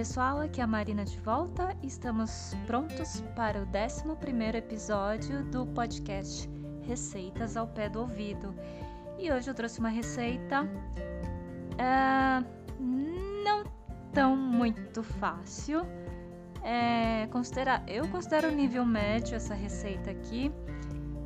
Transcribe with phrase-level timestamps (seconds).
[0.00, 1.76] pessoal, aqui é a Marina de volta.
[1.82, 6.48] Estamos prontos para o 11 episódio do podcast
[6.86, 8.54] Receitas ao Pé do Ouvido.
[9.18, 10.62] E hoje eu trouxe uma receita
[11.74, 12.82] uh,
[13.44, 13.62] não
[14.10, 15.82] tão muito fácil.
[16.64, 20.50] É, considera, eu considero nível médio essa receita aqui,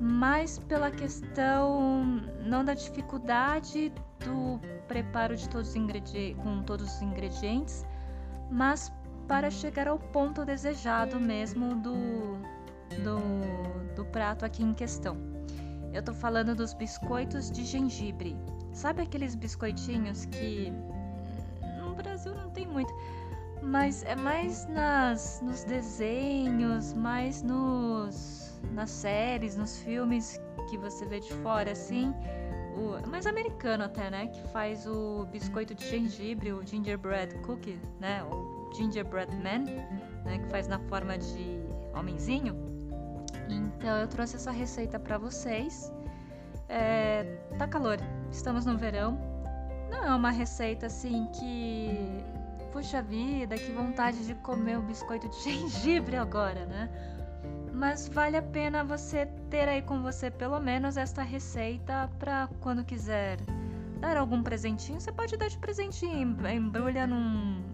[0.00, 3.92] mas pela questão não da dificuldade
[4.24, 7.84] do preparo de todos os ingredientes, com todos os ingredientes,
[8.50, 8.92] mas
[9.28, 11.94] para chegar ao ponto desejado mesmo do,
[13.04, 15.16] do, do prato aqui em questão.
[15.92, 18.36] Eu tô falando dos biscoitos de gengibre.
[18.72, 20.72] Sabe aqueles biscoitinhos que
[21.78, 22.92] no Brasil não tem muito,
[23.62, 31.20] mas é mais nas nos desenhos, mais nos nas séries, nos filmes que você vê
[31.20, 32.14] de fora assim,
[32.76, 38.22] o mais americano até, né, que faz o biscoito de gengibre, o gingerbread cookie, né,
[38.24, 39.64] o gingerbread man,
[40.24, 41.60] né, que faz na forma de
[41.94, 42.54] homenzinho.
[43.48, 45.92] Então eu trouxe essa receita para vocês.
[46.68, 47.24] É,
[47.58, 47.98] tá calor,
[48.30, 49.18] estamos no verão.
[49.90, 52.22] Não é uma receita assim que
[52.72, 56.88] puxa vida, que vontade de comer o biscoito de gengibre agora, né?
[57.80, 62.84] Mas vale a pena você ter aí com você pelo menos esta receita para quando
[62.84, 63.38] quiser
[63.98, 65.00] dar algum presentinho.
[65.00, 67.64] Você pode dar de presentinho, embrulha num.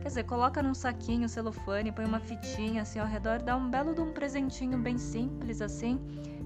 [0.00, 3.94] Quer dizer, coloca num saquinho celofane, põe uma fitinha assim ao redor, dá um belo
[3.94, 6.00] de um presentinho bem simples assim,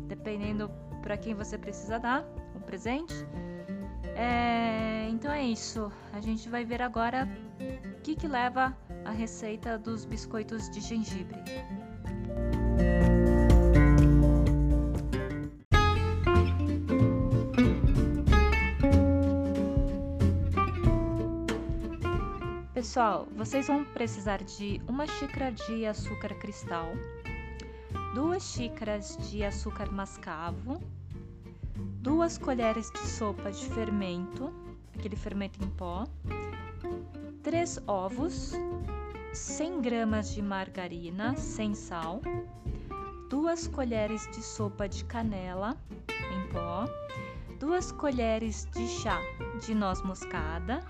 [0.08, 0.68] dependendo
[1.00, 2.24] para quem você precisa dar
[2.56, 3.14] um presente.
[4.16, 5.88] É, então é isso.
[6.12, 7.28] A gente vai ver agora
[7.96, 11.38] o que, que leva a receita dos biscoitos de gengibre.
[22.94, 26.92] Pessoal, vocês vão precisar de uma xícara de açúcar cristal,
[28.14, 30.80] duas xícaras de açúcar mascavo,
[32.00, 34.54] duas colheres de sopa de fermento,
[34.96, 36.06] aquele fermento em pó,
[37.42, 38.52] três ovos,
[39.32, 42.20] 100 gramas de margarina sem sal,
[43.28, 45.76] duas colheres de sopa de canela
[46.32, 46.84] em pó,
[47.58, 49.20] duas colheres de chá
[49.66, 50.80] de noz moscada,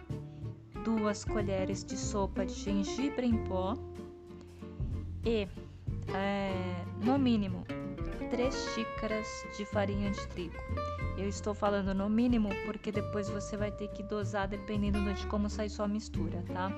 [0.84, 3.75] duas colheres de sopa de gengibre em pó
[5.25, 5.49] e,
[6.15, 6.53] é,
[7.03, 7.65] no mínimo,
[8.31, 10.56] três xícaras de farinha de trigo.
[11.17, 15.49] Eu estou falando no mínimo porque depois você vai ter que dosar dependendo de como
[15.49, 16.71] sai sua mistura, tá?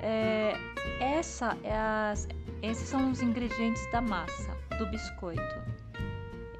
[0.00, 0.54] É,
[1.00, 2.26] essa é as,
[2.62, 5.77] esses são os ingredientes da massa do biscoito.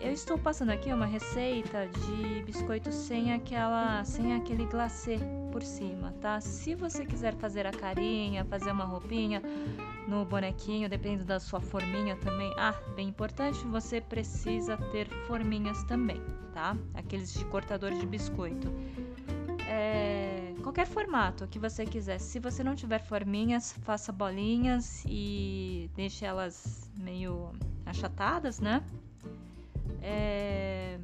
[0.00, 5.18] Eu estou passando aqui uma receita de biscoito sem aquela, sem aquele glacê
[5.50, 6.40] por cima, tá?
[6.40, 9.42] Se você quiser fazer a carinha, fazer uma roupinha
[10.06, 12.52] no bonequinho, dependendo da sua forminha também.
[12.56, 16.22] Ah, bem importante, você precisa ter forminhas também,
[16.54, 16.76] tá?
[16.94, 18.72] Aqueles de cortador de biscoito.
[19.68, 22.20] É, qualquer formato que você quiser.
[22.20, 27.50] Se você não tiver forminhas, faça bolinhas e deixe elas meio
[27.84, 28.84] achatadas, né?
[30.02, 30.98] É,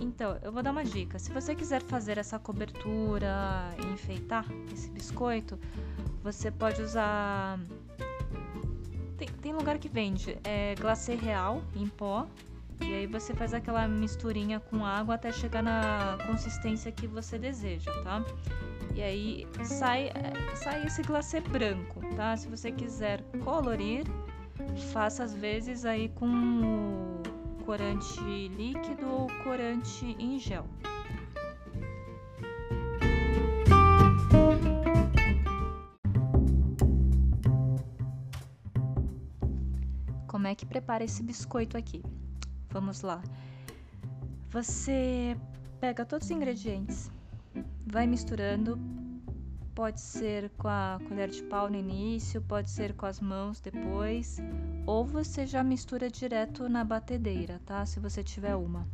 [0.00, 1.18] então, eu vou dar uma dica.
[1.18, 5.58] Se você quiser fazer essa cobertura e enfeitar esse biscoito,
[6.22, 7.58] você pode usar.
[9.16, 12.26] Tem, tem lugar que vende é, glacê real em pó.
[12.80, 17.90] E aí você faz aquela misturinha com água até chegar na consistência que você deseja,
[18.02, 18.22] tá?
[18.94, 20.10] E aí sai,
[20.54, 22.36] sai esse glacê branco, tá?
[22.36, 24.04] Se você quiser colorir,
[24.92, 27.22] faça às vezes aí com
[27.66, 28.20] corante
[28.56, 30.64] líquido ou corante em gel.
[40.28, 42.04] Como é que prepara esse biscoito aqui?
[42.70, 43.20] Vamos lá.
[44.50, 45.36] Você
[45.80, 47.10] pega todos os ingredientes,
[47.84, 48.78] vai misturando.
[49.76, 54.38] Pode ser com a colher de pau no início, pode ser com as mãos depois,
[54.86, 57.84] ou você já mistura direto na batedeira, tá?
[57.84, 58.88] Se você tiver uma.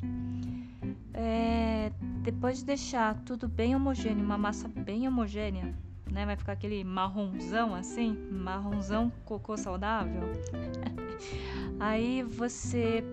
[1.15, 1.93] É,
[2.25, 5.73] depois de deixar tudo bem homogêneo, uma massa bem homogênea,
[6.11, 6.27] né?
[6.27, 10.33] Vai ficar aquele marronzão assim, marronzão cocô saudável.
[11.79, 13.05] Aí você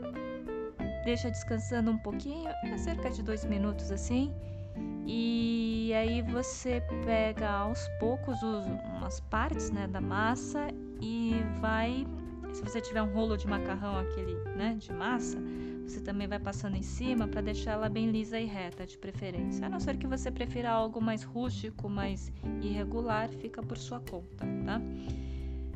[1.05, 4.33] deixa descansando um pouquinho, é cerca de dois minutos assim.
[5.05, 8.65] E aí você pega aos poucos os,
[8.97, 10.67] umas partes né, da massa
[11.01, 12.05] e vai
[12.53, 15.37] se você tiver um rolo de macarrão aquele, né, de massa,
[15.83, 19.65] você também vai passando em cima para deixar ela bem lisa e reta, de preferência.
[19.65, 22.31] A não ser que você prefira algo mais rústico, mais
[22.61, 24.81] irregular, fica por sua conta, tá?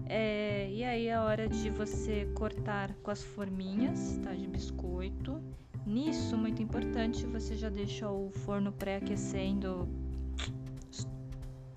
[0.05, 4.33] É, e aí é hora de você cortar com as forminhas, tá?
[4.33, 5.41] De biscoito.
[5.85, 9.87] Nisso, muito importante, você já deixa o forno pré-aquecendo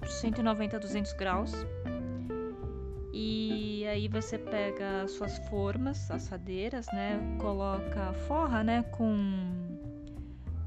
[0.07, 1.53] 190 a 200 graus.
[3.13, 7.19] E aí você pega as suas formas, assadeiras, né?
[7.41, 8.83] Coloca forra, né?
[8.83, 9.17] Com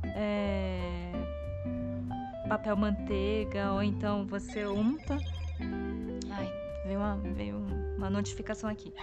[0.03, 1.11] é,
[2.49, 5.17] papel manteiga ou então você unta.
[6.31, 6.51] Ai,
[6.85, 7.57] veio uma, veio
[7.95, 8.93] uma notificação aqui.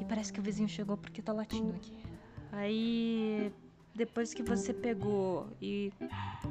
[0.00, 2.15] E parece que o vizinho chegou porque tá latindo aqui.
[2.52, 3.52] Aí
[3.94, 5.90] depois que você pegou e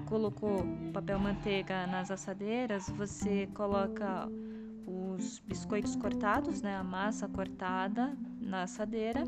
[0.07, 4.27] colocou papel manteiga nas assadeiras, você coloca
[4.87, 9.23] os biscoitos cortados, né, a massa cortada na assadeira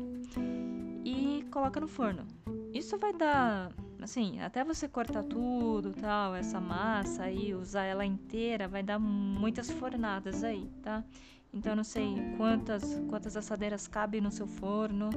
[1.04, 2.26] e coloca no forno.
[2.72, 3.72] Isso vai dar,
[4.02, 9.70] assim, até você cortar tudo, tal, essa massa e usar ela inteira, vai dar muitas
[9.70, 11.04] fornadas aí, tá?
[11.52, 15.10] Então eu não sei quantas quantas assadeiras cabem no seu forno.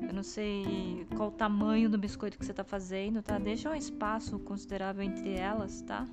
[0.00, 3.38] Eu não sei qual o tamanho do biscoito que você está fazendo, tá?
[3.38, 6.06] Deixa um espaço considerável entre elas, tá?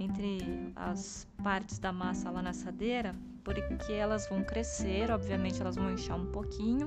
[0.00, 3.14] Entre as partes da massa lá na assadeira,
[3.44, 6.86] porque elas vão crescer, obviamente elas vão inchar um pouquinho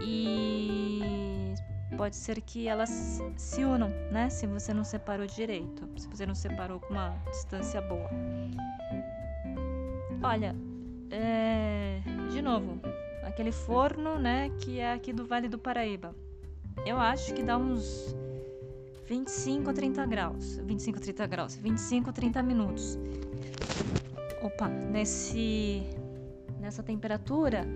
[0.00, 1.54] e
[1.96, 4.30] pode ser que elas se unam, né?
[4.30, 8.08] Se você não separou direito, se você não separou com uma distância boa.
[10.22, 10.54] Olha,
[11.10, 12.80] é, de novo,
[13.24, 16.14] aquele forno, né, que é aqui do Vale do Paraíba.
[16.86, 18.14] Eu acho que dá uns
[19.06, 20.56] 25 a 30 graus.
[20.58, 21.56] 25 a 30 graus.
[21.56, 22.98] 25 a 30 minutos.
[24.42, 25.82] Opa, nesse
[26.60, 27.66] nessa temperatura.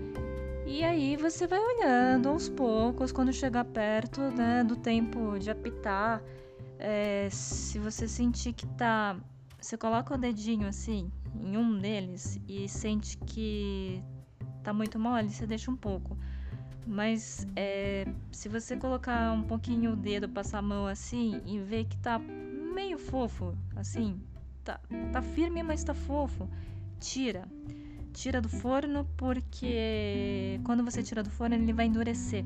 [0.65, 6.23] E aí você vai olhando aos poucos quando chegar perto, né, do tempo de apitar.
[6.79, 9.15] É, se você sentir que tá,
[9.59, 11.11] você coloca o dedinho assim
[11.41, 14.01] em um deles e sente que
[14.63, 16.17] tá muito mole, você deixa um pouco.
[16.87, 21.85] Mas é, se você colocar um pouquinho o dedo, passar a mão assim e ver
[21.85, 24.21] que tá meio fofo, assim,
[24.63, 24.79] tá,
[25.11, 26.47] tá firme, mas tá fofo,
[26.99, 27.47] tira.
[28.13, 32.45] Tira do forno porque quando você tira do forno ele vai endurecer,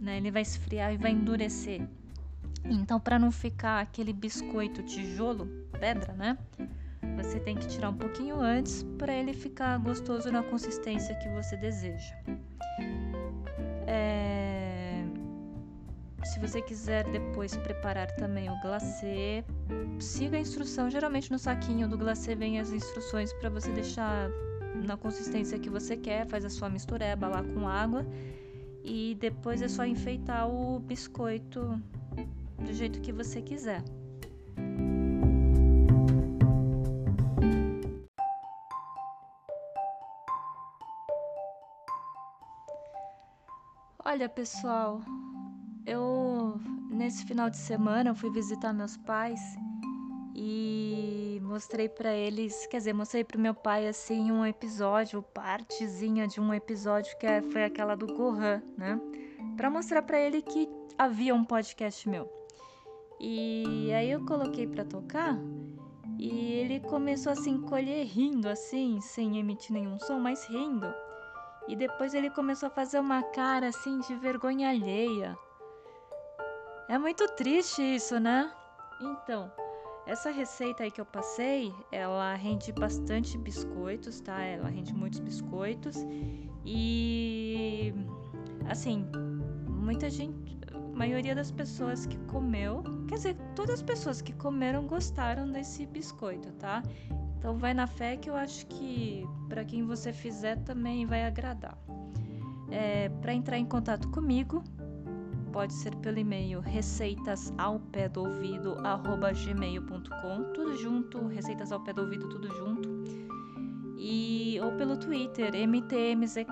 [0.00, 0.16] né?
[0.16, 1.86] Ele vai esfriar e vai endurecer.
[2.64, 5.46] Então, para não ficar aquele biscoito tijolo,
[5.78, 6.36] pedra, né?
[7.26, 11.56] Você tem que tirar um pouquinho antes para ele ficar gostoso na consistência que você
[11.56, 12.14] deseja.
[13.86, 15.04] É...
[16.24, 19.44] Se você quiser depois preparar também o glacê,
[19.98, 20.88] siga a instrução.
[20.88, 24.30] Geralmente no saquinho do glacê vem as instruções para você deixar
[24.84, 28.06] na consistência que você quer, faz a sua mistureba lá com água
[28.84, 31.82] e depois é só enfeitar o biscoito
[32.58, 33.82] do jeito que você quiser.
[44.08, 45.00] Olha, pessoal,
[45.84, 49.40] eu nesse final de semana fui visitar meus pais
[50.32, 56.40] e mostrei para eles, quer dizer, mostrei pro meu pai assim um episódio, partezinha de
[56.40, 59.00] um episódio que é, foi aquela do Gohan, né?
[59.56, 62.30] Para mostrar para ele que havia um podcast meu.
[63.18, 65.36] E aí eu coloquei para tocar
[66.16, 70.86] e ele começou a se encolher rindo assim, sem emitir nenhum som, mas rindo.
[71.68, 75.36] E depois ele começou a fazer uma cara assim de vergonha alheia.
[76.88, 78.52] É muito triste isso, né?
[79.00, 79.50] Então,
[80.06, 84.40] essa receita aí que eu passei, ela rende bastante biscoitos, tá?
[84.40, 85.96] Ela rende muitos biscoitos.
[86.64, 87.92] E
[88.68, 89.04] assim,
[89.68, 94.86] muita gente, a maioria das pessoas que comeu, quer dizer, todas as pessoas que comeram
[94.86, 96.84] gostaram desse biscoito, tá?
[97.38, 101.78] Então vai na fé que eu acho que para quem você fizer também vai agradar.
[102.70, 104.62] É, para entrar em contato comigo,
[105.52, 107.52] pode ser pelo e-mail receitas
[110.52, 112.88] tudo junto, receitas ao pé do ouvido, tudo junto.
[113.96, 116.46] E ou pelo Twitter, mtmzk,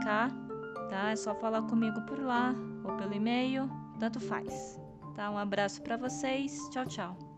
[0.89, 1.11] tá?
[1.11, 4.81] É só falar comigo por lá ou pelo e-mail, tanto faz.
[5.15, 5.31] Tá?
[5.31, 6.69] Um abraço para vocês.
[6.71, 7.34] Tchau, tchau.